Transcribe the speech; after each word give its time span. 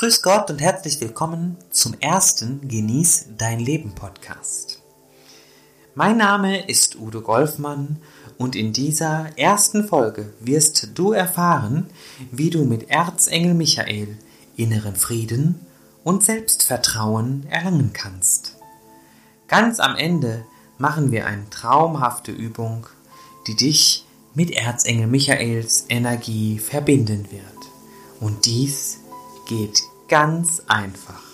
Grüß 0.00 0.22
Gott 0.22 0.48
und 0.50 0.62
herzlich 0.62 0.98
willkommen 1.02 1.58
zum 1.68 1.92
ersten 2.00 2.66
Genieß 2.66 3.26
dein 3.36 3.60
Leben 3.60 3.94
Podcast. 3.94 4.80
Mein 5.94 6.16
Name 6.16 6.66
ist 6.66 6.98
Udo 6.98 7.20
Golfmann 7.20 7.98
und 8.38 8.56
in 8.56 8.72
dieser 8.72 9.26
ersten 9.36 9.86
Folge 9.86 10.32
wirst 10.40 10.92
du 10.94 11.12
erfahren, 11.12 11.90
wie 12.32 12.48
du 12.48 12.64
mit 12.64 12.88
Erzengel 12.88 13.52
Michael 13.52 14.16
inneren 14.56 14.96
Frieden 14.96 15.60
und 16.02 16.24
Selbstvertrauen 16.24 17.46
erlangen 17.50 17.90
kannst. 17.92 18.56
Ganz 19.48 19.80
am 19.80 19.96
Ende 19.96 20.46
machen 20.78 21.12
wir 21.12 21.26
eine 21.26 21.50
traumhafte 21.50 22.32
Übung, 22.32 22.86
die 23.46 23.54
dich 23.54 24.06
mit 24.32 24.50
Erzengel 24.50 25.08
Michaels 25.08 25.84
Energie 25.90 26.58
verbinden 26.58 27.30
wird. 27.30 27.42
Und 28.18 28.46
dies 28.46 29.00
geht 29.50 29.82
ganz 30.06 30.62
einfach. 30.68 31.24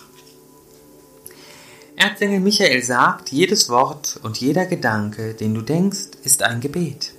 Erzengel 1.95 2.39
Michael 2.39 2.81
sagt, 2.81 3.31
jedes 3.31 3.69
Wort 3.69 4.19
und 4.23 4.37
jeder 4.37 4.65
Gedanke, 4.65 5.35
den 5.35 5.53
du 5.53 5.61
denkst, 5.61 6.17
ist 6.23 6.41
ein 6.41 6.59
Gebet. 6.59 7.13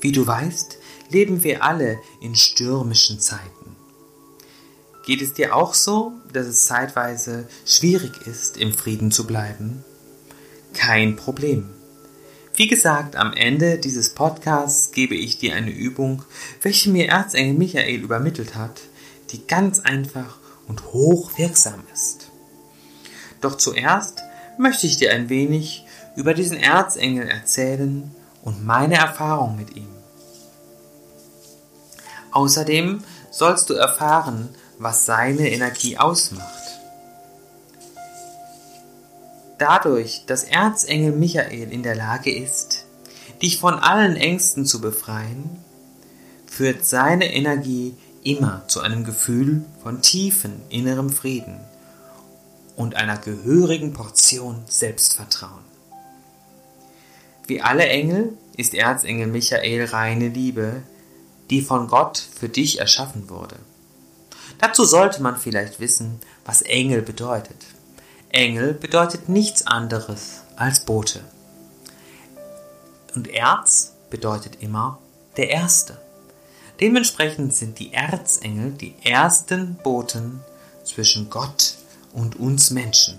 Wie 0.00 0.12
du 0.12 0.26
weißt, 0.26 0.76
leben 1.08 1.42
wir 1.42 1.64
alle 1.64 1.98
in 2.20 2.34
stürmischen 2.34 3.18
Zeiten. 3.18 3.76
Geht 5.06 5.22
es 5.22 5.32
dir 5.32 5.56
auch 5.56 5.72
so, 5.72 6.12
dass 6.30 6.46
es 6.46 6.66
zeitweise 6.66 7.48
schwierig 7.64 8.12
ist, 8.26 8.58
im 8.58 8.74
Frieden 8.74 9.10
zu 9.12 9.26
bleiben? 9.26 9.84
Kein 10.74 11.16
Problem. 11.16 11.70
Wie 12.54 12.68
gesagt, 12.68 13.16
am 13.16 13.32
Ende 13.32 13.78
dieses 13.78 14.10
Podcasts 14.10 14.92
gebe 14.92 15.14
ich 15.14 15.38
dir 15.38 15.54
eine 15.54 15.70
Übung, 15.70 16.22
welche 16.60 16.90
mir 16.90 17.08
Erzengel 17.08 17.54
Michael 17.54 18.02
übermittelt 18.02 18.54
hat, 18.54 18.82
die 19.32 19.46
ganz 19.46 19.80
einfach 19.80 20.38
und 20.68 20.92
hochwirksam 20.92 21.82
ist. 21.92 22.30
Doch 23.40 23.56
zuerst 23.56 24.22
möchte 24.58 24.86
ich 24.86 24.96
dir 24.96 25.12
ein 25.12 25.28
wenig 25.28 25.86
über 26.16 26.34
diesen 26.34 26.58
Erzengel 26.58 27.28
erzählen 27.28 28.14
und 28.42 28.64
meine 28.64 28.96
Erfahrung 28.96 29.56
mit 29.56 29.76
ihm. 29.76 29.88
Außerdem 32.32 33.02
sollst 33.30 33.70
du 33.70 33.74
erfahren, 33.74 34.50
was 34.78 35.06
seine 35.06 35.50
Energie 35.50 35.98
ausmacht. 35.98 36.60
Dadurch, 39.58 40.24
dass 40.26 40.44
Erzengel 40.44 41.12
Michael 41.12 41.70
in 41.70 41.82
der 41.82 41.94
Lage 41.94 42.34
ist, 42.34 42.86
dich 43.42 43.58
von 43.58 43.74
allen 43.74 44.16
Ängsten 44.16 44.64
zu 44.64 44.80
befreien, 44.80 45.62
führt 46.46 46.84
seine 46.84 47.32
Energie 47.32 47.94
immer 48.22 48.62
zu 48.68 48.80
einem 48.80 49.04
Gefühl 49.04 49.64
von 49.82 50.02
tiefem 50.02 50.60
innerem 50.68 51.10
Frieden 51.10 51.60
und 52.76 52.94
einer 52.94 53.18
gehörigen 53.18 53.92
Portion 53.92 54.62
Selbstvertrauen. 54.66 55.64
Wie 57.46 57.60
alle 57.60 57.86
Engel 57.88 58.36
ist 58.56 58.74
Erzengel 58.74 59.26
Michael 59.26 59.86
reine 59.86 60.28
Liebe, 60.28 60.82
die 61.50 61.62
von 61.62 61.88
Gott 61.88 62.18
für 62.18 62.48
dich 62.48 62.78
erschaffen 62.78 63.28
wurde. 63.28 63.56
Dazu 64.58 64.84
sollte 64.84 65.22
man 65.22 65.36
vielleicht 65.36 65.80
wissen, 65.80 66.20
was 66.44 66.62
Engel 66.62 67.02
bedeutet. 67.02 67.66
Engel 68.30 68.74
bedeutet 68.74 69.28
nichts 69.28 69.66
anderes 69.66 70.42
als 70.56 70.84
Bote. 70.84 71.20
Und 73.14 73.28
Erz 73.28 73.94
bedeutet 74.10 74.58
immer 74.60 74.98
der 75.36 75.50
Erste. 75.50 75.98
Dementsprechend 76.80 77.54
sind 77.54 77.78
die 77.78 77.92
Erzengel 77.92 78.72
die 78.72 78.94
ersten 79.04 79.74
Boten 79.76 80.40
zwischen 80.84 81.28
Gott 81.28 81.76
und 82.14 82.36
uns 82.36 82.70
Menschen. 82.70 83.18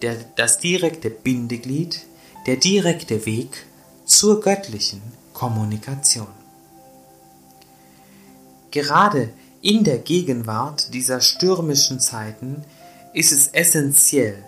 Der, 0.00 0.16
das 0.36 0.58
direkte 0.58 1.10
Bindeglied, 1.10 2.00
der 2.46 2.56
direkte 2.56 3.26
Weg 3.26 3.66
zur 4.06 4.40
göttlichen 4.40 5.02
Kommunikation. 5.32 6.28
Gerade 8.70 9.30
in 9.60 9.84
der 9.84 9.98
Gegenwart 9.98 10.92
dieser 10.92 11.20
stürmischen 11.20 12.00
Zeiten 12.00 12.64
ist 13.12 13.32
es 13.32 13.48
essentiell, 13.48 14.42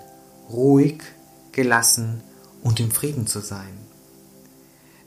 ruhig, 0.51 1.03
gelassen 1.53 2.23
und 2.63 2.81
im 2.81 2.91
Frieden 2.91 3.27
zu 3.27 3.41
sein. 3.41 3.79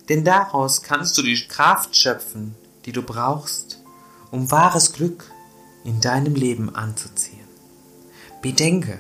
Denn 0.10 0.24
daraus 0.24 0.82
kannst 0.82 1.18
du 1.18 1.22
die 1.22 1.48
Kraft 1.48 1.96
schöpfen, 1.96 2.56
die 2.86 2.92
du 2.92 3.04
brauchst, 3.04 3.80
um 4.32 4.50
wahres 4.52 4.94
Glück 4.94 5.32
in 5.84 6.02
deinem 6.02 6.36
Leben 6.36 6.76
anzuziehen. 6.76 7.48
Bedenke, 8.42 9.00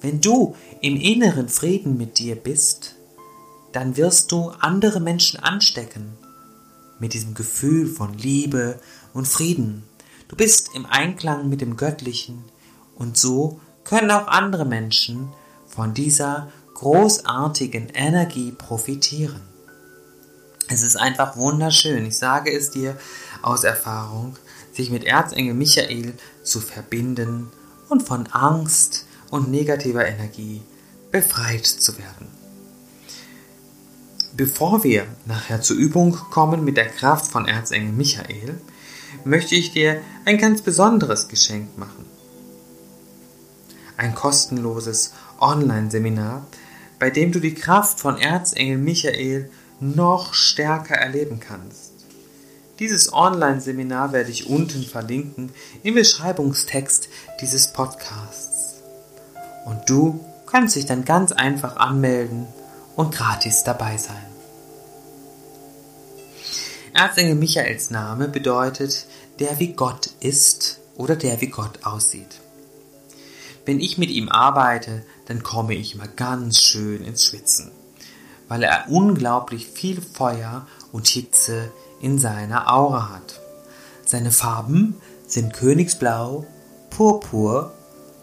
wenn 0.00 0.20
du 0.20 0.54
im 0.80 0.96
inneren 0.96 1.48
Frieden 1.48 1.96
mit 1.96 2.18
dir 2.18 2.36
bist, 2.36 2.94
dann 3.72 3.96
wirst 3.96 4.30
du 4.30 4.50
andere 4.60 5.00
Menschen 5.00 5.40
anstecken 5.40 6.16
mit 7.00 7.14
diesem 7.14 7.34
Gefühl 7.34 7.86
von 7.86 8.16
Liebe 8.16 8.78
und 9.12 9.26
Frieden. 9.26 9.82
Du 10.28 10.36
bist 10.36 10.70
im 10.74 10.86
Einklang 10.86 11.48
mit 11.48 11.60
dem 11.60 11.76
Göttlichen 11.76 12.44
und 12.94 13.16
so 13.16 13.60
können 13.82 14.10
auch 14.10 14.28
andere 14.28 14.64
Menschen 14.64 15.28
von 15.66 15.94
dieser 15.94 16.52
großartigen 16.74 17.88
Energie 17.88 18.52
profitieren. 18.52 19.53
Es 20.74 20.82
ist 20.82 20.96
einfach 20.96 21.36
wunderschön, 21.36 22.04
ich 22.04 22.18
sage 22.18 22.50
es 22.52 22.72
dir 22.72 22.98
aus 23.42 23.62
Erfahrung, 23.62 24.34
sich 24.72 24.90
mit 24.90 25.04
Erzengel 25.04 25.54
Michael 25.54 26.14
zu 26.42 26.60
verbinden 26.60 27.48
und 27.88 28.02
von 28.02 28.26
Angst 28.26 29.06
und 29.30 29.52
negativer 29.52 30.04
Energie 30.04 30.62
befreit 31.12 31.64
zu 31.64 31.96
werden. 31.96 32.26
Bevor 34.32 34.82
wir 34.82 35.06
nachher 35.26 35.60
zur 35.60 35.76
Übung 35.76 36.18
kommen 36.32 36.64
mit 36.64 36.76
der 36.76 36.88
Kraft 36.88 37.30
von 37.30 37.46
Erzengel 37.46 37.92
Michael, 37.92 38.60
möchte 39.24 39.54
ich 39.54 39.70
dir 39.70 40.00
ein 40.24 40.38
ganz 40.38 40.60
besonderes 40.60 41.28
Geschenk 41.28 41.78
machen 41.78 42.04
ein 43.96 44.16
kostenloses 44.16 45.12
Online-Seminar, 45.40 46.44
bei 46.98 47.10
dem 47.10 47.30
du 47.30 47.38
die 47.38 47.54
Kraft 47.54 48.00
von 48.00 48.18
Erzengel 48.18 48.76
Michael 48.76 49.50
noch 49.80 50.34
stärker 50.34 50.94
erleben 50.94 51.40
kannst. 51.40 51.92
Dieses 52.78 53.12
Online-Seminar 53.12 54.12
werde 54.12 54.30
ich 54.30 54.48
unten 54.48 54.82
verlinken 54.82 55.52
im 55.82 55.94
Beschreibungstext 55.94 57.08
dieses 57.40 57.72
Podcasts. 57.72 58.82
Und 59.64 59.88
du 59.88 60.24
kannst 60.46 60.76
dich 60.76 60.86
dann 60.86 61.04
ganz 61.04 61.32
einfach 61.32 61.76
anmelden 61.76 62.46
und 62.96 63.14
gratis 63.14 63.62
dabei 63.64 63.96
sein. 63.96 64.26
Erzengel 66.92 67.34
Michaels 67.34 67.90
Name 67.90 68.28
bedeutet 68.28 69.06
der 69.40 69.58
wie 69.58 69.72
Gott 69.72 70.10
ist 70.20 70.78
oder 70.96 71.16
der 71.16 71.40
wie 71.40 71.48
Gott 71.48 71.80
aussieht. 71.84 72.40
Wenn 73.66 73.80
ich 73.80 73.98
mit 73.98 74.10
ihm 74.10 74.28
arbeite, 74.28 75.04
dann 75.26 75.42
komme 75.42 75.74
ich 75.74 75.94
immer 75.94 76.06
ganz 76.06 76.60
schön 76.60 77.02
ins 77.02 77.24
Schwitzen, 77.24 77.70
weil 78.48 78.62
er 78.62 78.86
unglaublich 78.88 79.66
viel 79.66 80.00
Feuer 80.00 80.66
und 80.92 81.06
Hitze 81.06 81.72
in 82.00 82.18
seiner 82.18 82.72
Aura 82.72 83.10
hat. 83.10 83.40
Seine 84.04 84.30
Farben 84.30 84.96
sind 85.26 85.54
Königsblau, 85.54 86.46
Purpur 86.90 87.72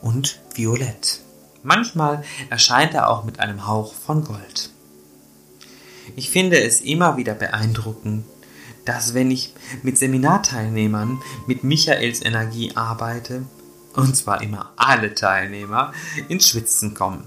und 0.01 0.39
Violett. 0.53 1.21
Manchmal 1.63 2.23
erscheint 2.49 2.93
er 2.93 3.09
auch 3.09 3.23
mit 3.23 3.39
einem 3.39 3.67
Hauch 3.67 3.93
von 3.93 4.23
Gold. 4.23 4.69
Ich 6.15 6.29
finde 6.29 6.61
es 6.61 6.81
immer 6.81 7.17
wieder 7.17 7.33
beeindruckend, 7.33 8.25
dass 8.85 9.13
wenn 9.13 9.29
ich 9.29 9.53
mit 9.83 9.97
Seminarteilnehmern 9.97 11.21
mit 11.47 11.63
Michaels 11.63 12.23
Energie 12.23 12.75
arbeite, 12.75 13.45
und 13.93 14.15
zwar 14.15 14.41
immer 14.41 14.71
alle 14.75 15.13
Teilnehmer, 15.13 15.93
ins 16.29 16.47
Schwitzen 16.47 16.93
kommen. 16.93 17.25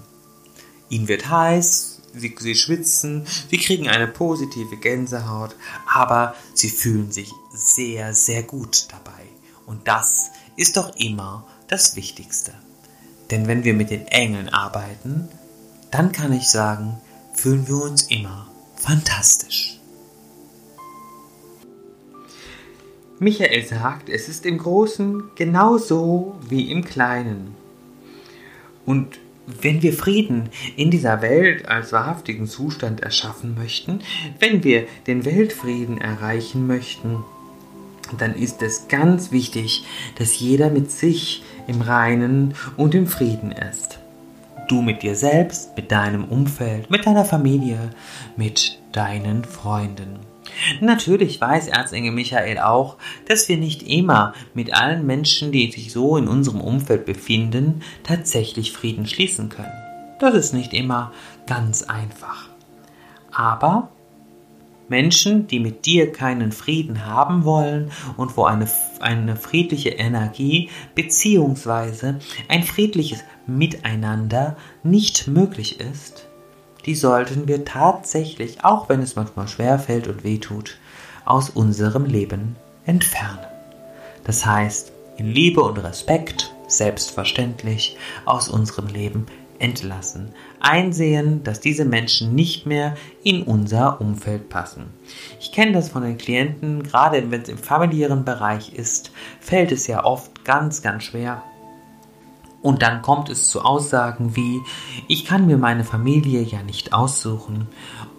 Ihnen 0.88 1.08
wird 1.08 1.28
heiß, 1.28 1.93
sie, 2.16 2.34
sie 2.38 2.54
schwitzen, 2.54 3.26
sie 3.50 3.58
kriegen 3.58 3.88
eine 3.88 4.06
positive 4.06 4.76
Gänsehaut, 4.76 5.56
aber 5.92 6.34
sie 6.54 6.70
fühlen 6.70 7.12
sich 7.12 7.32
sehr, 7.52 8.14
sehr 8.14 8.42
gut 8.42 8.88
dabei. 8.90 9.22
Und 9.66 9.88
das 9.88 10.30
ist 10.56 10.76
doch 10.76 10.94
immer 10.96 11.46
das 11.68 11.96
Wichtigste. 11.96 12.52
Denn 13.30 13.46
wenn 13.46 13.64
wir 13.64 13.74
mit 13.74 13.90
den 13.90 14.06
Engeln 14.06 14.48
arbeiten, 14.48 15.28
dann 15.90 16.12
kann 16.12 16.32
ich 16.32 16.48
sagen, 16.48 16.98
fühlen 17.34 17.66
wir 17.68 17.82
uns 17.82 18.02
immer 18.02 18.48
fantastisch. 18.76 19.78
Michael 23.18 23.64
sagt, 23.64 24.08
es 24.08 24.28
ist 24.28 24.44
im 24.44 24.58
Großen 24.58 25.30
genauso 25.36 26.36
wie 26.48 26.70
im 26.70 26.84
Kleinen. 26.84 27.54
Und 28.84 29.18
wenn 29.46 29.82
wir 29.82 29.92
Frieden 29.92 30.48
in 30.76 30.90
dieser 30.90 31.22
Welt 31.22 31.68
als 31.68 31.92
wahrhaftigen 31.92 32.46
Zustand 32.46 33.00
erschaffen 33.02 33.54
möchten, 33.54 34.00
wenn 34.38 34.64
wir 34.64 34.86
den 35.06 35.24
Weltfrieden 35.24 35.98
erreichen 35.98 36.66
möchten, 36.66 37.24
dann 38.18 38.34
ist 38.34 38.62
es 38.62 38.88
ganz 38.88 39.32
wichtig, 39.32 39.84
dass 40.18 40.38
jeder 40.38 40.70
mit 40.70 40.90
sich 40.90 41.42
im 41.66 41.80
Reinen 41.80 42.54
und 42.76 42.94
im 42.94 43.06
Frieden 43.06 43.52
ist. 43.52 43.98
Du 44.68 44.82
mit 44.82 45.02
dir 45.02 45.14
selbst, 45.14 45.76
mit 45.76 45.92
deinem 45.92 46.24
Umfeld, 46.24 46.90
mit 46.90 47.06
deiner 47.06 47.24
Familie, 47.24 47.90
mit 48.36 48.78
deinen 48.92 49.44
Freunden. 49.44 50.33
Natürlich 50.80 51.40
weiß 51.40 51.68
Erzengel 51.68 52.12
Michael 52.12 52.58
auch, 52.58 52.96
dass 53.26 53.48
wir 53.48 53.56
nicht 53.56 53.82
immer 53.82 54.34
mit 54.54 54.74
allen 54.74 55.06
Menschen, 55.06 55.52
die 55.52 55.70
sich 55.70 55.92
so 55.92 56.16
in 56.16 56.28
unserem 56.28 56.60
Umfeld 56.60 57.06
befinden, 57.06 57.82
tatsächlich 58.02 58.72
Frieden 58.72 59.06
schließen 59.06 59.48
können. 59.48 59.72
Das 60.20 60.34
ist 60.34 60.54
nicht 60.54 60.72
immer 60.72 61.12
ganz 61.46 61.82
einfach. 61.82 62.48
Aber 63.32 63.88
Menschen, 64.88 65.46
die 65.46 65.60
mit 65.60 65.86
dir 65.86 66.12
keinen 66.12 66.52
Frieden 66.52 67.06
haben 67.06 67.44
wollen 67.44 67.90
und 68.16 68.36
wo 68.36 68.44
eine, 68.44 68.68
eine 69.00 69.36
friedliche 69.36 69.90
Energie 69.90 70.68
bzw. 70.94 72.14
ein 72.48 72.62
friedliches 72.62 73.24
Miteinander 73.46 74.56
nicht 74.82 75.26
möglich 75.26 75.80
ist, 75.80 76.23
die 76.86 76.94
sollten 76.94 77.48
wir 77.48 77.64
tatsächlich, 77.64 78.64
auch 78.64 78.88
wenn 78.88 79.00
es 79.00 79.16
manchmal 79.16 79.48
schwer 79.48 79.78
fällt 79.78 80.08
und 80.08 80.24
wehtut, 80.24 80.76
aus 81.24 81.50
unserem 81.50 82.04
Leben 82.04 82.56
entfernen. 82.84 83.38
Das 84.24 84.44
heißt, 84.44 84.92
in 85.16 85.26
Liebe 85.26 85.62
und 85.62 85.78
Respekt, 85.78 86.54
selbstverständlich, 86.66 87.96
aus 88.24 88.48
unserem 88.48 88.88
Leben 88.88 89.26
entlassen. 89.58 90.32
Einsehen, 90.60 91.42
dass 91.44 91.60
diese 91.60 91.84
Menschen 91.84 92.34
nicht 92.34 92.66
mehr 92.66 92.96
in 93.22 93.42
unser 93.42 94.00
Umfeld 94.00 94.48
passen. 94.48 94.86
Ich 95.40 95.52
kenne 95.52 95.72
das 95.72 95.88
von 95.88 96.02
den 96.02 96.18
Klienten, 96.18 96.82
gerade 96.82 97.30
wenn 97.30 97.42
es 97.42 97.48
im 97.48 97.58
familiären 97.58 98.24
Bereich 98.24 98.74
ist, 98.74 99.12
fällt 99.40 99.72
es 99.72 99.86
ja 99.86 100.04
oft 100.04 100.44
ganz, 100.44 100.82
ganz 100.82 101.04
schwer. 101.04 101.42
Und 102.64 102.80
dann 102.80 103.02
kommt 103.02 103.28
es 103.28 103.48
zu 103.50 103.60
Aussagen 103.60 104.36
wie, 104.36 104.62
ich 105.06 105.26
kann 105.26 105.46
mir 105.46 105.58
meine 105.58 105.84
Familie 105.84 106.40
ja 106.40 106.62
nicht 106.62 106.94
aussuchen 106.94 107.68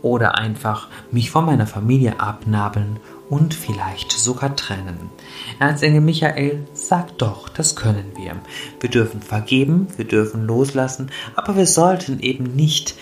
oder 0.03 0.37
einfach 0.37 0.87
mich 1.09 1.31
von 1.31 1.47
meiner 1.47 1.65
Familie 1.65 2.19
abnabeln 2.19 2.99
und 3.27 3.55
vielleicht 3.55 4.11
sogar 4.11 4.55
trennen. 4.55 5.09
Erzengel 5.57 6.01
Michael 6.01 6.63
sagt 6.73 7.23
doch, 7.23 7.49
das 7.49 7.75
können 7.75 8.11
wir. 8.15 8.35
Wir 8.81 8.91
dürfen 8.91 9.23
vergeben, 9.23 9.87
wir 9.97 10.05
dürfen 10.05 10.45
loslassen, 10.45 11.09
aber 11.35 11.55
wir 11.55 11.65
sollten 11.65 12.19
eben 12.19 12.55
nicht 12.55 12.93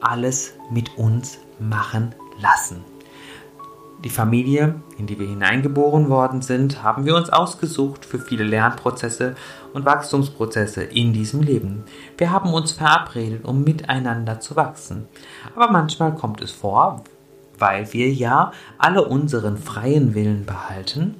alles 0.00 0.52
mit 0.70 0.98
uns 0.98 1.38
machen 1.58 2.14
lassen. 2.42 2.84
Die 4.04 4.10
Familie, 4.10 4.74
in 4.98 5.06
die 5.06 5.18
wir 5.18 5.26
hineingeboren 5.26 6.10
worden 6.10 6.42
sind, 6.42 6.82
haben 6.82 7.06
wir 7.06 7.16
uns 7.16 7.30
ausgesucht 7.30 8.04
für 8.04 8.18
viele 8.18 8.44
Lernprozesse 8.44 9.34
und 9.72 9.86
Wachstumsprozesse 9.86 10.82
in 10.82 11.14
diesem 11.14 11.40
Leben. 11.40 11.84
Wir 12.18 12.30
haben 12.30 12.52
uns 12.52 12.72
verabredet, 12.72 13.46
um 13.46 13.64
miteinander 13.64 14.40
zu 14.40 14.56
wachsen. 14.56 15.08
Aber 15.56 15.70
manchmal 15.70 16.14
kommt 16.14 16.42
es 16.42 16.50
vor, 16.50 17.02
weil 17.58 17.94
wir 17.94 18.12
ja 18.12 18.52
alle 18.76 19.06
unseren 19.06 19.56
freien 19.56 20.14
Willen 20.14 20.44
behalten, 20.44 21.14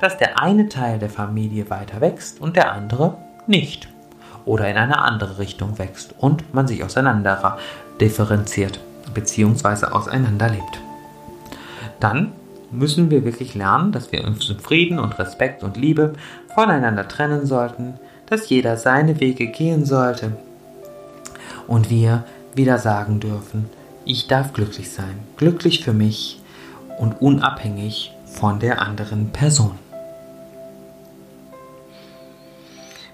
dass 0.00 0.16
der 0.16 0.40
eine 0.40 0.70
Teil 0.70 0.98
der 0.98 1.10
Familie 1.10 1.68
weiter 1.68 2.00
wächst 2.00 2.40
und 2.40 2.56
der 2.56 2.72
andere 2.72 3.18
nicht. 3.46 3.88
Oder 4.46 4.70
in 4.70 4.78
eine 4.78 5.02
andere 5.02 5.36
Richtung 5.36 5.78
wächst 5.78 6.14
und 6.16 6.54
man 6.54 6.66
sich 6.66 6.82
auseinander 6.82 7.58
differenziert 8.00 8.80
bzw. 9.12 9.86
auseinanderlebt. 9.86 10.80
Dann 12.02 12.32
müssen 12.72 13.12
wir 13.12 13.24
wirklich 13.24 13.54
lernen, 13.54 13.92
dass 13.92 14.10
wir 14.10 14.24
uns 14.24 14.50
in 14.50 14.58
Frieden 14.58 14.98
und 14.98 15.20
Respekt 15.20 15.62
und 15.62 15.76
Liebe 15.76 16.14
voneinander 16.52 17.06
trennen 17.06 17.46
sollten, 17.46 17.94
dass 18.26 18.48
jeder 18.48 18.76
seine 18.76 19.20
Wege 19.20 19.46
gehen 19.46 19.84
sollte 19.84 20.36
und 21.68 21.90
wir 21.90 22.24
wieder 22.56 22.78
sagen 22.78 23.20
dürfen, 23.20 23.70
ich 24.04 24.26
darf 24.26 24.52
glücklich 24.52 24.90
sein, 24.90 25.20
glücklich 25.36 25.84
für 25.84 25.92
mich 25.92 26.40
und 26.98 27.22
unabhängig 27.22 28.12
von 28.26 28.58
der 28.58 28.82
anderen 28.82 29.30
Person. 29.30 29.78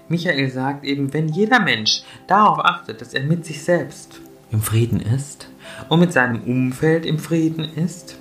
Michael 0.07 0.49
sagt 0.49 0.83
eben, 0.83 1.13
wenn 1.13 1.27
jeder 1.27 1.59
Mensch 1.59 2.01
darauf 2.25 2.57
achtet, 2.65 3.01
dass 3.01 3.13
er 3.13 3.21
mit 3.21 3.45
sich 3.45 3.63
selbst 3.63 4.19
im 4.49 4.63
Frieden 4.63 4.99
ist 4.99 5.47
und 5.89 5.99
mit 5.99 6.11
seinem 6.11 6.41
Umfeld 6.41 7.05
im 7.05 7.19
Frieden 7.19 7.63
ist, 7.63 8.18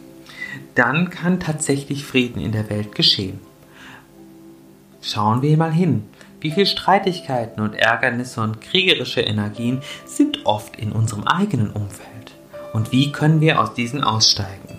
dann 0.78 1.10
kann 1.10 1.40
tatsächlich 1.40 2.04
Frieden 2.04 2.40
in 2.40 2.52
der 2.52 2.70
Welt 2.70 2.94
geschehen. 2.94 3.40
Schauen 5.02 5.42
wir 5.42 5.56
mal 5.56 5.72
hin. 5.72 6.04
Wie 6.40 6.52
viele 6.52 6.66
Streitigkeiten 6.66 7.60
und 7.60 7.74
Ärgernisse 7.74 8.40
und 8.40 8.60
kriegerische 8.60 9.20
Energien 9.20 9.80
sind 10.06 10.46
oft 10.46 10.76
in 10.76 10.92
unserem 10.92 11.24
eigenen 11.24 11.70
Umfeld? 11.70 12.08
Und 12.72 12.92
wie 12.92 13.10
können 13.10 13.40
wir 13.40 13.60
aus 13.60 13.74
diesen 13.74 14.04
aussteigen? 14.04 14.76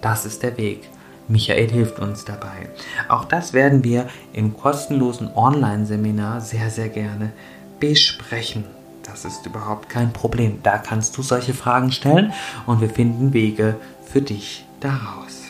Das 0.00 0.24
ist 0.24 0.42
der 0.42 0.56
Weg. 0.56 0.88
Michael 1.28 1.70
hilft 1.70 1.98
uns 1.98 2.24
dabei. 2.24 2.70
Auch 3.08 3.26
das 3.26 3.52
werden 3.52 3.84
wir 3.84 4.08
im 4.32 4.56
kostenlosen 4.56 5.30
Online-Seminar 5.34 6.40
sehr, 6.40 6.70
sehr 6.70 6.88
gerne 6.88 7.32
besprechen. 7.78 8.64
Das 9.02 9.26
ist 9.26 9.44
überhaupt 9.44 9.90
kein 9.90 10.12
Problem. 10.12 10.60
Da 10.62 10.78
kannst 10.78 11.16
du 11.18 11.22
solche 11.22 11.52
Fragen 11.52 11.92
stellen 11.92 12.32
und 12.66 12.80
wir 12.80 12.88
finden 12.88 13.34
Wege 13.34 13.76
für 14.06 14.22
dich 14.22 14.64
daraus. 14.80 15.41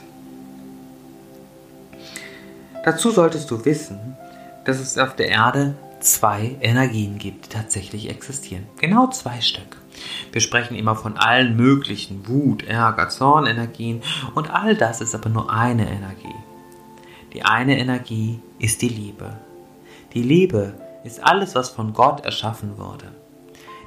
Dazu 2.84 3.10
solltest 3.10 3.50
du 3.50 3.64
wissen, 3.64 4.16
dass 4.64 4.80
es 4.80 4.98
auf 4.98 5.14
der 5.14 5.28
Erde 5.28 5.74
zwei 6.00 6.56
Energien 6.60 7.18
gibt, 7.18 7.46
die 7.46 7.48
tatsächlich 7.50 8.10
existieren. 8.10 8.66
Genau 8.80 9.08
zwei 9.08 9.40
Stück. 9.40 9.76
Wir 10.32 10.40
sprechen 10.40 10.74
immer 10.74 10.96
von 10.96 11.16
allen 11.16 11.56
möglichen 11.56 12.26
Wut, 12.26 12.64
Ärger, 12.64 13.08
Zornenergien 13.08 14.02
und 14.34 14.50
all 14.50 14.76
das 14.76 15.00
ist 15.00 15.14
aber 15.14 15.28
nur 15.28 15.52
eine 15.52 15.88
Energie. 15.88 16.34
Die 17.32 17.44
eine 17.44 17.78
Energie 17.78 18.40
ist 18.58 18.82
die 18.82 18.88
Liebe. 18.88 19.36
Die 20.14 20.22
Liebe 20.22 20.74
ist 21.04 21.22
alles, 21.22 21.54
was 21.54 21.70
von 21.70 21.92
Gott 21.92 22.24
erschaffen 22.24 22.78
wurde. 22.78 23.21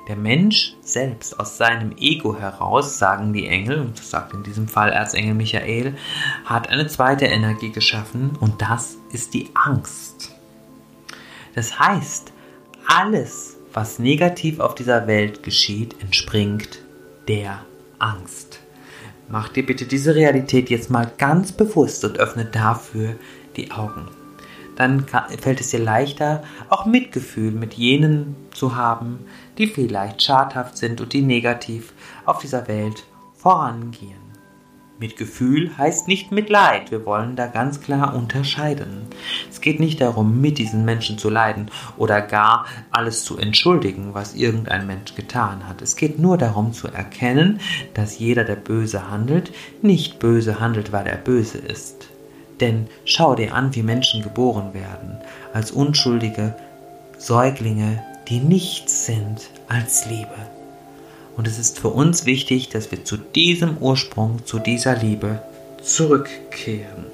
Der 0.08 0.16
Mensch 0.16 0.76
selbst 0.82 1.40
aus 1.40 1.58
seinem 1.58 1.96
Ego 1.98 2.38
heraus, 2.38 3.00
sagen 3.00 3.34
die 3.34 3.48
Engel, 3.48 3.80
und 3.80 3.98
das 3.98 4.12
sagt 4.12 4.34
in 4.34 4.44
diesem 4.44 4.68
Fall 4.68 4.92
Erzengel 4.92 5.34
Michael, 5.34 5.96
hat 6.46 6.70
eine 6.70 6.86
zweite 6.86 7.26
Energie 7.26 7.72
geschaffen 7.72 8.38
und 8.40 8.62
das 8.62 8.98
ist 9.12 9.34
die 9.34 9.50
Angst. 9.56 10.32
Das 11.56 11.80
heißt, 11.80 12.32
alles, 12.88 13.58
was 13.74 13.98
negativ 13.98 14.60
auf 14.60 14.76
dieser 14.76 15.08
Welt 15.08 15.42
geschieht, 15.42 15.96
entspringt 16.02 16.80
der 17.28 17.66
Angst. 17.98 18.60
Mach 19.28 19.50
dir 19.50 19.66
bitte 19.66 19.86
diese 19.86 20.14
Realität 20.14 20.70
jetzt 20.70 20.92
mal 20.92 21.12
ganz 21.18 21.52
bewusst 21.52 22.06
und 22.06 22.20
öffne 22.20 22.46
dafür 22.46 23.16
die 23.56 23.72
Augen. 23.72 24.08
Dann 24.76 25.06
fällt 25.08 25.62
es 25.62 25.70
dir 25.70 25.80
leichter, 25.80 26.44
auch 26.70 26.86
Mitgefühl 26.86 27.52
mit 27.52 27.76
jenen 27.76 28.36
zu 28.54 28.76
haben, 28.76 29.20
die 29.58 29.68
vielleicht 29.68 30.22
schadhaft 30.22 30.78
sind 30.78 31.02
und 31.02 31.14
die 31.14 31.22
negativ 31.22 31.94
auf 32.26 32.40
dieser 32.40 32.68
Welt 32.68 33.06
vorangehen. 33.34 34.26
Mit 34.98 35.18
Gefühl 35.18 35.78
heißt 35.78 36.08
nicht 36.08 36.32
Mitleid. 36.32 36.90
Wir 36.90 37.06
wollen 37.06 37.36
da 37.36 37.48
ganz 37.48 37.82
klar 37.82 38.16
unterscheiden. 38.16 39.08
Es 39.50 39.60
geht 39.60 39.82
nicht 39.82 40.00
darum, 40.00 40.40
mit 40.40 40.58
diesen 40.58 40.86
Menschen 40.86 41.18
zu 41.18 41.30
leiden 41.30 41.70
oder 41.98 42.22
gar 42.22 42.66
alles 42.92 43.26
zu 43.26 43.38
entschuldigen, 43.38 44.14
was 44.14 44.36
irgendein 44.36 44.88
Mensch 44.88 45.14
getan 45.14 45.68
hat. 45.68 45.82
Es 45.82 45.98
geht 45.98 46.18
nur 46.18 46.38
darum 46.38 46.72
zu 46.72 46.88
erkennen, 46.88 47.60
dass 47.94 48.20
jeder, 48.20 48.46
der 48.46 48.56
böse 48.56 49.10
handelt, 49.10 49.52
nicht 49.82 50.20
böse 50.20 50.62
handelt, 50.62 50.94
weil 50.94 51.08
er 51.08 51.18
böse 51.18 51.58
ist. 51.58 52.08
Denn 52.60 52.88
schau 53.04 53.36
dir 53.36 53.54
an, 53.54 53.76
wie 53.76 53.84
Menschen 53.84 54.22
geboren 54.22 54.74
werden, 54.74 55.18
als 55.54 55.72
unschuldige 55.72 56.56
Säuglinge, 57.18 58.04
die 58.28 58.40
nichts 58.40 59.06
sind 59.06 59.50
als 59.68 60.06
Liebe. 60.06 60.30
Und 61.36 61.48
es 61.48 61.60
ist 61.60 61.80
für 61.80 61.90
uns 61.90 62.26
wichtig, 62.26 62.70
dass 62.70 62.92
wir 62.92 63.04
zu 63.04 63.18
diesem 63.18 63.78
Ursprung, 63.78 64.46
zu 64.46 64.60
dieser 64.60 64.96
Liebe 64.96 65.42
zurückkehren. 65.82 67.06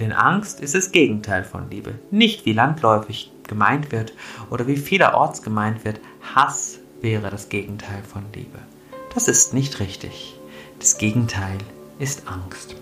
Denn 0.00 0.12
Angst 0.12 0.60
ist 0.60 0.74
das 0.74 0.92
Gegenteil 0.92 1.44
von 1.44 1.70
Liebe. 1.70 1.94
Nicht 2.10 2.46
wie 2.46 2.54
landläufig 2.54 3.30
gemeint 3.46 3.92
wird 3.92 4.14
oder 4.50 4.66
wie 4.66 4.76
vielerorts 4.76 5.42
gemeint 5.42 5.84
wird, 5.84 6.00
Hass 6.34 6.78
wäre 7.02 7.30
das 7.30 7.50
Gegenteil 7.50 8.02
von 8.02 8.24
Liebe. 8.34 8.58
Das 9.14 9.28
ist 9.28 9.52
nicht 9.52 9.78
richtig. 9.80 10.34
Das 10.78 10.96
Gegenteil 10.96 11.58
ist 11.98 12.26
Angst. 12.26 12.76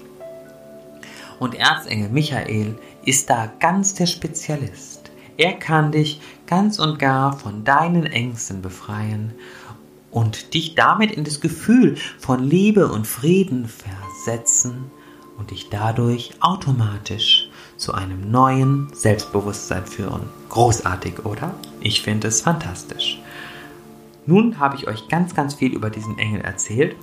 Und 1.40 1.54
Erzengel 1.54 2.11
Michael 2.11 2.78
ist 3.04 3.30
da 3.30 3.50
ganz 3.59 3.94
der 3.94 4.06
Spezialist. 4.06 5.11
Er 5.38 5.54
kann 5.54 5.90
dich 5.90 6.20
ganz 6.47 6.78
und 6.78 6.99
gar 6.99 7.37
von 7.37 7.64
deinen 7.64 8.04
Ängsten 8.04 8.61
befreien 8.61 9.32
und 10.11 10.52
dich 10.52 10.75
damit 10.75 11.11
in 11.11 11.25
das 11.25 11.40
Gefühl 11.40 11.97
von 12.18 12.44
Liebe 12.44 12.92
und 12.92 13.06
Frieden 13.06 13.66
versetzen 13.66 14.90
und 15.38 15.50
dich 15.50 15.70
dadurch 15.70 16.32
automatisch 16.40 17.49
zu 17.78 17.94
einem 17.94 18.30
neuen 18.30 18.92
Selbstbewusstsein 18.92 19.87
führen. 19.87 20.28
Großartig, 20.50 21.25
oder? 21.25 21.54
Ich 21.80 22.02
finde 22.02 22.28
es 22.28 22.42
fantastisch. 22.42 23.18
Nun 24.30 24.58
habe 24.60 24.76
ich 24.76 24.87
euch 24.87 25.08
ganz, 25.08 25.34
ganz 25.34 25.54
viel 25.54 25.75
über 25.75 25.90
diesen 25.90 26.16
Engel 26.16 26.42
erzählt. 26.42 26.94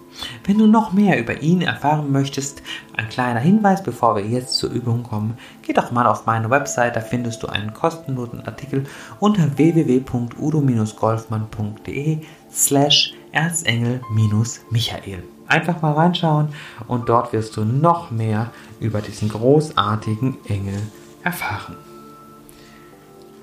Wenn 0.45 0.57
du 0.57 0.65
noch 0.65 0.93
mehr 0.93 1.19
über 1.19 1.41
ihn 1.41 1.61
erfahren 1.61 2.09
möchtest, 2.09 2.63
ein 2.95 3.09
kleiner 3.09 3.41
Hinweis, 3.41 3.83
bevor 3.83 4.15
wir 4.15 4.25
jetzt 4.25 4.53
zur 4.53 4.69
Übung 4.69 5.03
kommen, 5.03 5.37
geh 5.61 5.73
doch 5.73 5.91
mal 5.91 6.07
auf 6.07 6.25
meine 6.25 6.49
Website, 6.49 6.95
da 6.95 7.01
findest 7.01 7.43
du 7.43 7.47
einen 7.47 7.73
kostenlosen 7.73 8.45
Artikel 8.45 8.85
unter 9.19 9.57
www.udo-golfmann.de 9.57 12.19
slash 12.49 13.13
Erzengel-Michael. 13.33 15.23
Einfach 15.47 15.81
mal 15.81 15.91
reinschauen 15.91 16.47
und 16.87 17.09
dort 17.09 17.33
wirst 17.33 17.57
du 17.57 17.65
noch 17.65 18.09
mehr 18.09 18.51
über 18.79 19.01
diesen 19.01 19.27
großartigen 19.27 20.37
Engel 20.47 20.81
erfahren. 21.23 21.75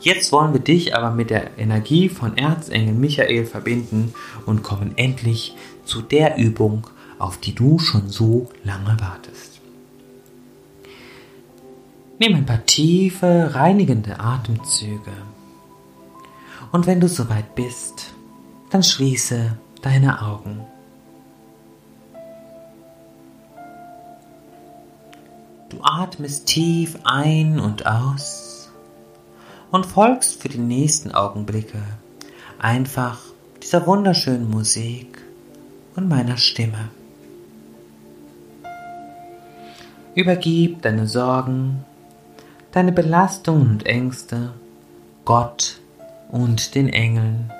Jetzt 0.05 0.33
wollen 0.33 0.53
wir 0.53 0.61
dich 0.61 0.95
aber 0.95 1.13
mit 1.13 1.31
der 1.31 1.57
Energie 1.57 2.11
von 2.11 2.37
Erzengel 2.37 2.93
Michael 2.93 3.47
verbinden 3.47 4.13
und 4.45 4.63
kommen 4.63 4.93
endlich 4.97 5.57
zu 5.87 6.03
der 6.03 6.37
Übung, 6.37 6.87
auf 7.19 7.39
die 7.39 7.55
du 7.55 7.79
schon 7.79 8.11
so 8.11 8.51
lange 8.65 9.01
wartest. 9.01 9.63
Nimm 12.19 12.35
ein 12.35 12.45
paar 12.45 12.67
tiefe, 12.67 13.55
reinigende 13.55 14.21
Atemzüge. 14.21 15.15
Und 16.71 16.87
wenn 16.87 17.01
du 17.01 17.09
soweit 17.09 17.55
bist, 17.55 18.13
dann 18.69 18.83
schließe 18.83 19.57
deine 19.81 20.21
Augen. 20.21 20.61
Du 25.71 25.79
atmest 25.83 26.45
tief 26.45 26.99
ein 27.05 27.59
und 27.59 27.87
aus 27.87 28.54
und 29.75 29.87
folgst 29.87 30.41
für 30.41 30.49
die 30.49 30.59
nächsten 30.59 31.11
Augenblicke 31.11 31.83
einfach 32.61 33.19
dieser 33.61 33.89
wunderschönen 33.89 34.49
Musik 34.49 35.21
und 35.97 36.09
meiner 36.09 36.37
Stimme. 36.37 36.91
Übergib 40.15 40.83
deine 40.83 41.09
Sorgen, 41.09 41.85
deine 42.71 42.93
Belastungen 42.93 43.69
und 43.69 43.85
Ängste 43.85 44.53
Gott 45.25 45.81
und 46.31 46.77
den 46.77 46.89
Engeln. 46.89 47.53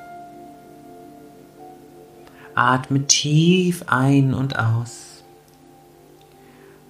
Atme 2.55 3.09
tief 3.09 3.87
ein 3.89 4.35
und 4.35 4.57
aus. 4.57 5.25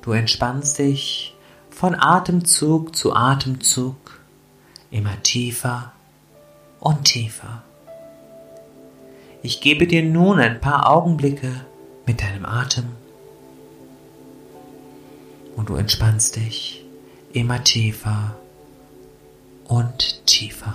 Du 0.02 0.12
entspannst 0.12 0.78
dich 0.78 1.34
von 1.70 1.94
Atemzug 1.98 2.94
zu 2.94 3.16
Atemzug 3.16 4.20
immer 4.94 5.20
tiefer 5.24 5.92
und 6.78 7.04
tiefer. 7.04 7.64
Ich 9.42 9.60
gebe 9.60 9.88
dir 9.88 10.04
nun 10.04 10.38
ein 10.38 10.60
paar 10.60 10.88
Augenblicke 10.88 11.52
mit 12.06 12.22
deinem 12.22 12.46
Atem 12.46 12.84
und 15.56 15.68
du 15.68 15.74
entspannst 15.74 16.36
dich 16.36 16.84
immer 17.32 17.64
tiefer 17.64 18.36
und 19.64 20.24
tiefer. 20.26 20.74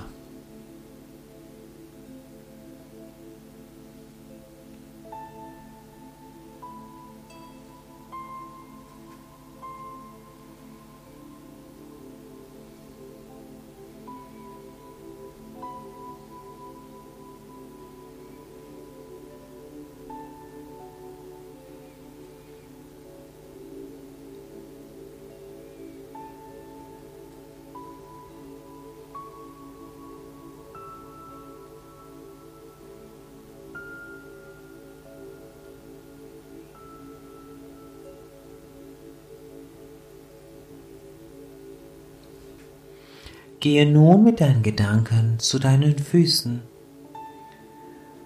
Gehe 43.60 43.86
nun 43.86 44.24
mit 44.24 44.40
deinen 44.40 44.64
Gedanken 44.64 45.38
zu 45.38 45.60
deinen 45.60 46.00
Füßen 46.00 46.62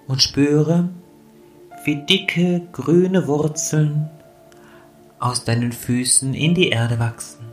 und 0.08 0.22
spüre, 0.22 0.90
wie 1.86 2.06
dicke 2.06 2.62
grüne 2.72 3.26
Wurzeln 3.26 4.12
aus 5.18 5.44
deinen 5.44 5.72
Füßen 5.72 6.36
in 6.36 6.54
die 6.54 6.70
Erde 6.70 7.00
wachsen. 7.00 7.46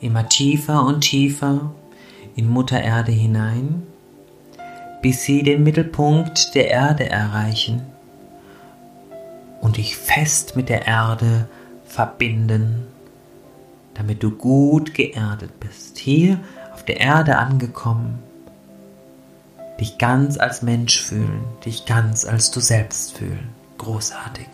Immer 0.00 0.28
tiefer 0.28 0.86
und 0.86 1.00
tiefer 1.00 1.74
in 2.36 2.48
Mutter 2.48 2.80
Erde 2.80 3.10
hinein, 3.10 3.82
bis 5.02 5.24
sie 5.24 5.42
den 5.42 5.64
Mittelpunkt 5.64 6.54
der 6.54 6.70
Erde 6.70 7.10
erreichen 7.10 7.82
und 9.60 9.78
dich 9.78 9.96
fest 9.96 10.54
mit 10.54 10.68
der 10.68 10.86
Erde 10.86 11.48
verbinden 11.84 12.86
damit 13.98 14.22
du 14.22 14.30
gut 14.30 14.94
geerdet 14.94 15.58
bist, 15.58 15.98
hier 15.98 16.38
auf 16.72 16.84
der 16.84 17.00
Erde 17.00 17.36
angekommen, 17.36 18.20
dich 19.80 19.98
ganz 19.98 20.38
als 20.38 20.62
Mensch 20.62 21.02
fühlen, 21.02 21.42
dich 21.66 21.84
ganz 21.84 22.24
als 22.24 22.52
du 22.52 22.60
selbst 22.60 23.18
fühlen. 23.18 23.48
Großartig. 23.76 24.46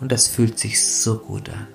Und 0.00 0.10
das 0.10 0.26
fühlt 0.26 0.58
sich 0.58 0.84
so 0.84 1.18
gut 1.18 1.50
an. 1.50 1.66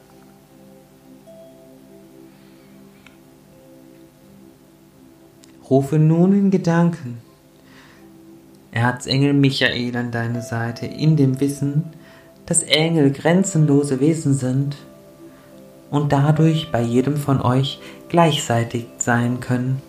Rufe 5.70 6.00
nun 6.00 6.34
in 6.34 6.52
Gedanken 6.52 7.20
Erzengel 8.72 9.34
Michael 9.34 9.96
an 9.98 10.12
deine 10.12 10.42
Seite 10.42 10.86
in 10.86 11.16
dem 11.16 11.40
Wissen, 11.40 11.84
dass 12.46 12.64
Engel 12.64 13.12
grenzenlose 13.12 14.00
Wesen 14.00 14.34
sind 14.34 14.78
und 15.92 16.12
dadurch 16.14 16.72
bei 16.72 16.82
jedem 16.82 17.18
von 17.18 17.42
euch 17.42 17.80
gleichzeitig 18.10 18.88
sein 18.98 19.40
können. 19.40 19.82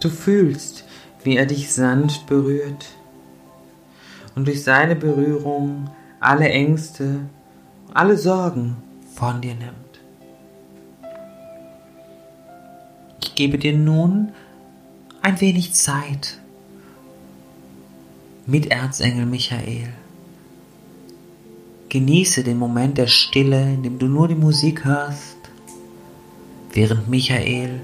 Du 0.00 0.08
fühlst, 0.08 0.84
wie 1.22 1.36
er 1.36 1.44
dich 1.44 1.72
sanft 1.72 2.26
berührt 2.26 2.86
und 4.34 4.46
durch 4.48 4.64
seine 4.64 4.96
Berührung 4.96 5.90
alle 6.20 6.48
Ängste, 6.48 7.20
alle 7.92 8.16
Sorgen 8.16 8.78
von 9.14 9.42
dir 9.42 9.54
nimmt. 9.54 9.74
Ich 13.20 13.34
gebe 13.34 13.58
dir 13.58 13.76
nun 13.76 14.32
ein 15.20 15.38
wenig 15.42 15.74
Zeit, 15.74 16.39
mit 18.50 18.66
Erzengel 18.66 19.26
Michael. 19.26 19.92
Genieße 21.88 22.42
den 22.42 22.58
Moment 22.58 22.98
der 22.98 23.06
Stille, 23.06 23.74
in 23.74 23.84
dem 23.84 24.00
du 24.00 24.06
nur 24.06 24.26
die 24.26 24.34
Musik 24.34 24.84
hörst, 24.84 25.36
während 26.72 27.08
Michael 27.08 27.80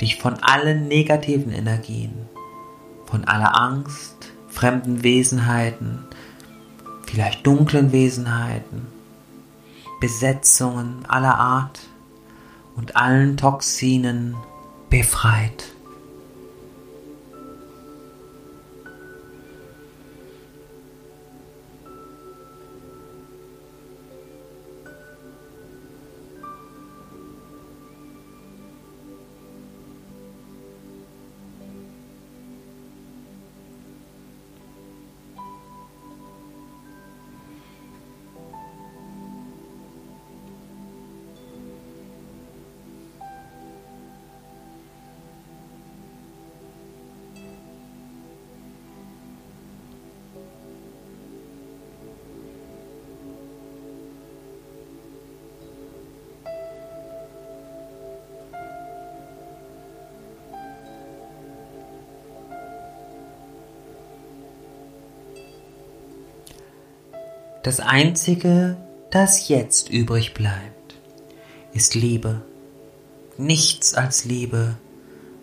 dich 0.00 0.16
von 0.16 0.34
allen 0.34 0.88
negativen 0.88 1.52
Energien, 1.52 2.14
von 3.06 3.24
aller 3.26 3.56
Angst, 3.56 4.32
fremden 4.48 5.04
Wesenheiten, 5.04 6.00
vielleicht 7.06 7.46
dunklen 7.46 7.92
Wesenheiten, 7.92 8.88
Besetzungen 10.00 11.04
aller 11.06 11.38
Art 11.38 11.78
und 12.74 12.96
allen 12.96 13.36
Toxinen 13.36 14.34
befreit. 14.88 15.74
Das 67.62 67.78
Einzige, 67.78 68.78
das 69.10 69.48
jetzt 69.48 69.90
übrig 69.90 70.32
bleibt, 70.32 70.94
ist 71.74 71.94
Liebe. 71.94 72.40
Nichts 73.36 73.92
als 73.92 74.24
Liebe 74.24 74.76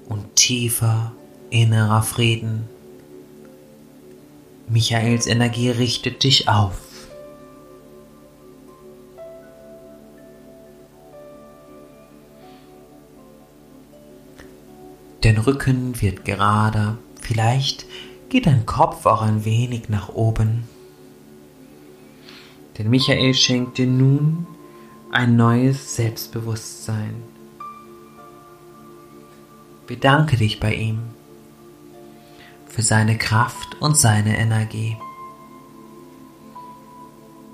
und 0.09 0.35
tiefer 0.35 1.11
innerer 1.51 2.01
Frieden. 2.01 2.67
Michaels 4.67 5.27
Energie 5.27 5.69
richtet 5.69 6.23
dich 6.23 6.49
auf. 6.49 6.81
Dein 15.21 15.37
Rücken 15.37 16.01
wird 16.01 16.25
gerader, 16.25 16.97
vielleicht 17.21 17.85
geht 18.29 18.47
dein 18.47 18.65
Kopf 18.65 19.05
auch 19.05 19.21
ein 19.21 19.45
wenig 19.45 19.87
nach 19.89 20.09
oben. 20.09 20.67
Denn 22.77 22.89
Michael 22.89 23.33
schenkt 23.33 23.77
dir 23.77 23.87
nun 23.87 24.45
ein 25.11 25.35
neues 25.35 25.95
Selbstbewusstsein. 25.95 27.23
Bedanke 29.87 30.37
dich 30.37 30.59
bei 30.59 30.73
ihm 30.75 30.99
für 32.67 32.81
seine 32.81 33.17
Kraft 33.17 33.81
und 33.81 33.97
seine 33.97 34.37
Energie. 34.37 34.97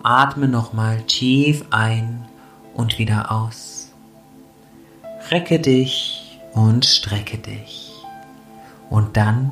Atme 0.01 0.49
nochmal 0.49 1.01
tief 1.03 1.63
ein 1.69 2.27
und 2.73 2.97
wieder 2.99 3.31
aus. 3.31 3.91
Recke 5.29 5.59
dich 5.59 6.39
und 6.53 6.85
strecke 6.85 7.37
dich. 7.37 7.91
Und 8.89 9.15
dann 9.15 9.51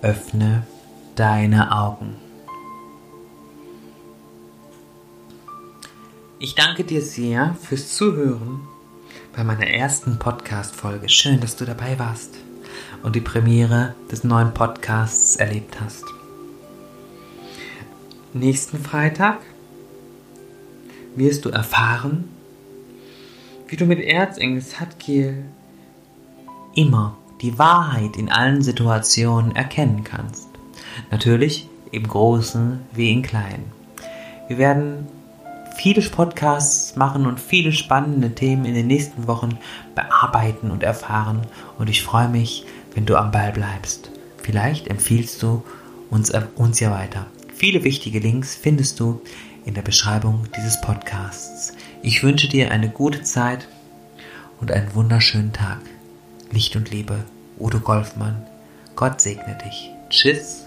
öffne 0.00 0.66
deine 1.14 1.70
Augen. 1.70 2.21
Ich 6.44 6.56
danke 6.56 6.82
dir 6.82 7.02
sehr 7.02 7.54
fürs 7.62 7.94
Zuhören 7.94 8.62
bei 9.32 9.44
meiner 9.44 9.68
ersten 9.68 10.18
Podcast-Folge. 10.18 11.08
Schön, 11.08 11.40
dass 11.40 11.54
du 11.54 11.64
dabei 11.64 12.00
warst 12.00 12.30
und 13.04 13.14
die 13.14 13.20
Premiere 13.20 13.94
des 14.10 14.24
neuen 14.24 14.52
Podcasts 14.52 15.36
erlebt 15.36 15.80
hast. 15.80 16.02
Nächsten 18.32 18.80
Freitag 18.82 19.38
wirst 21.14 21.44
du 21.44 21.50
erfahren, 21.50 22.28
wie 23.68 23.76
du 23.76 23.86
mit 23.86 24.00
Erzengel 24.00 24.62
Satkiel 24.62 25.44
immer 26.74 27.16
die 27.40 27.56
Wahrheit 27.56 28.16
in 28.16 28.28
allen 28.28 28.62
Situationen 28.62 29.54
erkennen 29.54 30.02
kannst. 30.02 30.48
Natürlich 31.12 31.68
im 31.92 32.08
Großen 32.08 32.80
wie 32.90 33.12
im 33.12 33.22
Kleinen. 33.22 33.70
Wir 34.48 34.58
werden 34.58 35.06
viele 35.82 36.02
Podcasts 36.02 36.94
machen 36.94 37.26
und 37.26 37.40
viele 37.40 37.72
spannende 37.72 38.32
Themen 38.36 38.66
in 38.66 38.74
den 38.74 38.86
nächsten 38.86 39.26
Wochen 39.26 39.58
bearbeiten 39.96 40.70
und 40.70 40.84
erfahren. 40.84 41.42
Und 41.76 41.90
ich 41.90 42.04
freue 42.04 42.28
mich, 42.28 42.64
wenn 42.94 43.04
du 43.04 43.16
am 43.16 43.32
Ball 43.32 43.50
bleibst. 43.50 44.10
Vielleicht 44.40 44.86
empfiehlst 44.86 45.42
du 45.42 45.64
uns, 46.08 46.30
äh, 46.30 46.42
uns 46.54 46.78
ja 46.78 46.92
weiter. 46.92 47.26
Viele 47.52 47.82
wichtige 47.82 48.20
Links 48.20 48.54
findest 48.54 49.00
du 49.00 49.22
in 49.64 49.74
der 49.74 49.82
Beschreibung 49.82 50.46
dieses 50.56 50.80
Podcasts. 50.80 51.72
Ich 52.00 52.22
wünsche 52.22 52.48
dir 52.48 52.70
eine 52.70 52.88
gute 52.88 53.22
Zeit 53.22 53.66
und 54.60 54.70
einen 54.70 54.94
wunderschönen 54.94 55.52
Tag. 55.52 55.80
Licht 56.52 56.76
und 56.76 56.92
Liebe, 56.92 57.24
Udo 57.58 57.80
Golfmann. 57.80 58.46
Gott 58.94 59.20
segne 59.20 59.58
dich. 59.64 59.90
Tschüss. 60.10 60.61